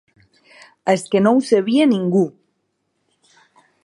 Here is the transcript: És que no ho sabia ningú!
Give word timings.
És 0.93 1.03
que 1.11 1.21
no 1.25 1.33
ho 1.39 1.43
sabia 1.49 1.87
ningú! 1.91 2.23